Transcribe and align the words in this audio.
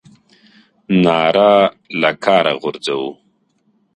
ناره 1.03 1.51
له 2.01 2.11
کاره 2.23 2.53
غورځوو. 2.61 3.11